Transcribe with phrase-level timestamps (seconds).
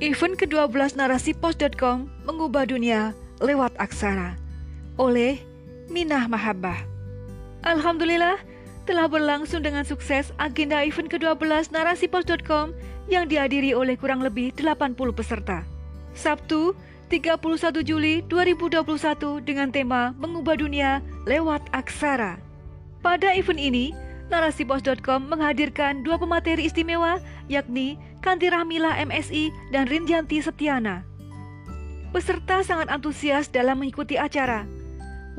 [0.00, 4.32] Event ke-12 narasipos.com mengubah dunia lewat aksara
[4.96, 5.36] oleh
[5.92, 6.88] Minah Mahabbah.
[7.68, 8.40] Alhamdulillah
[8.88, 12.72] telah berlangsung dengan sukses agenda event ke-12 narasipos.com
[13.12, 15.68] yang dihadiri oleh kurang lebih 80 peserta.
[16.16, 16.72] Sabtu,
[17.12, 22.40] 31 Juli 2021 dengan tema Mengubah Dunia Lewat Aksara.
[23.04, 23.92] Pada event ini,
[24.30, 27.18] Narasipos.com menghadirkan dua pemateri istimewa
[27.50, 31.08] yakni Kanti Rahmila MSI dan Rinjanti Setiana.
[32.12, 34.68] Peserta sangat antusias dalam mengikuti acara.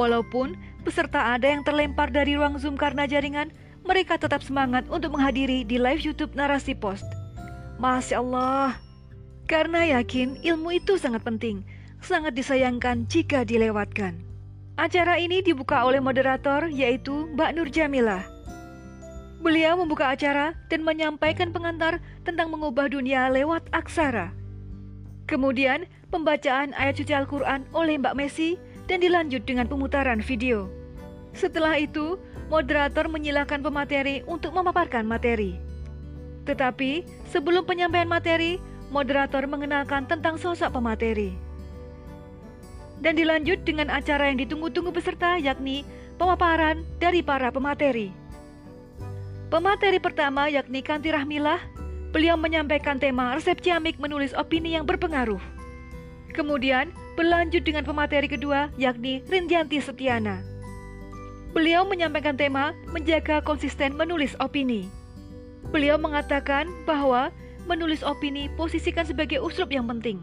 [0.00, 3.52] Walaupun peserta ada yang terlempar dari ruang Zoom karena jaringan,
[3.84, 7.04] mereka tetap semangat untuk menghadiri di live YouTube Narasi Post.
[7.76, 8.80] Masya Allah,
[9.44, 11.60] karena yakin ilmu itu sangat penting,
[12.00, 14.16] sangat disayangkan jika dilewatkan.
[14.80, 18.39] Acara ini dibuka oleh moderator yaitu Mbak Nur Jamilah.
[19.40, 21.96] Beliau membuka acara dan menyampaikan pengantar
[22.28, 24.36] tentang mengubah dunia lewat aksara.
[25.24, 30.68] Kemudian, pembacaan ayat suci Al-Quran oleh Mbak Messi dan dilanjut dengan pemutaran video.
[31.32, 32.20] Setelah itu,
[32.52, 35.56] moderator menyilakan pemateri untuk memaparkan materi.
[36.44, 38.60] Tetapi, sebelum penyampaian materi,
[38.92, 41.32] moderator mengenalkan tentang sosok pemateri.
[43.00, 45.88] Dan dilanjut dengan acara yang ditunggu-tunggu peserta yakni
[46.20, 48.12] pemaparan dari para pemateri.
[49.50, 51.58] Pemateri pertama yakni Kanti Rahmilah,
[52.14, 55.42] beliau menyampaikan tema resep ciamik menulis opini yang berpengaruh.
[56.30, 60.38] Kemudian berlanjut dengan pemateri kedua yakni Rindianti Setiana.
[61.50, 64.86] Beliau menyampaikan tema menjaga konsisten menulis opini.
[65.74, 67.34] Beliau mengatakan bahwa
[67.66, 70.22] menulis opini posisikan sebagai uslub yang penting.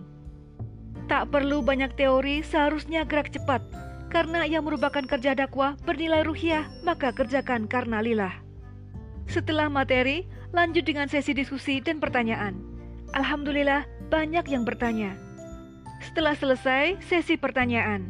[1.12, 3.59] Tak perlu banyak teori, seharusnya gerak cepat.
[4.08, 8.47] Karena yang merupakan kerja dakwah bernilai ruhiah, maka kerjakan karena lillah.
[9.28, 10.23] Setelah materi,
[10.56, 12.56] lanjut dengan sesi diskusi dan pertanyaan.
[13.11, 15.16] Alhamdulillah, banyak yang bertanya.
[16.00, 18.07] Setelah selesai sesi pertanyaan,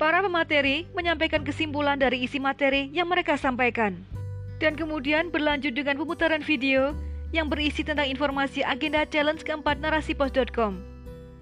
[0.00, 4.00] para pemateri menyampaikan kesimpulan dari isi materi yang mereka sampaikan,
[4.58, 6.96] dan kemudian berlanjut dengan pemutaran video
[7.34, 10.78] yang berisi tentang informasi agenda challenge keempat narasipos.com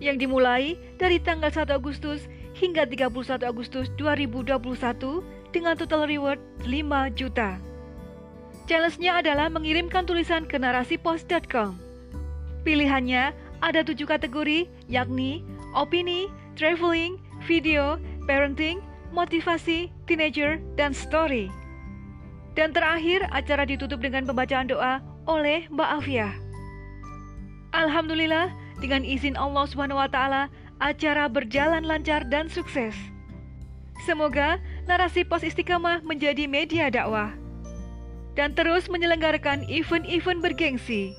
[0.02, 2.26] yang dimulai dari tanggal 1 Agustus
[2.58, 4.50] hingga 31 Agustus 2021
[5.54, 7.71] dengan total reward 5 juta.
[8.72, 11.76] Challenge-nya adalah mengirimkan tulisan ke narasipos.com.
[12.64, 15.44] Pilihannya ada tujuh kategori, yakni
[15.76, 18.80] opini, traveling, video, parenting,
[19.12, 21.52] motivasi, teenager, dan story.
[22.56, 26.32] Dan terakhir, acara ditutup dengan pembacaan doa oleh Mbak Afia.
[27.76, 30.18] Alhamdulillah, dengan izin Allah SWT,
[30.80, 32.96] acara berjalan lancar dan sukses.
[34.08, 34.56] Semoga
[34.88, 37.41] narasi pos istiqamah menjadi media dakwah
[38.32, 41.12] dan terus menyelenggarakan event-event bergengsi.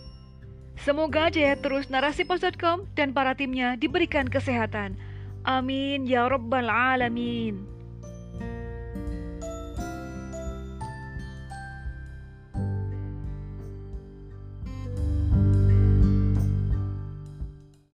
[0.82, 4.98] Semoga jaya terus narasipos.com dan para timnya diberikan kesehatan.
[5.46, 7.62] Amin ya rabbal alamin.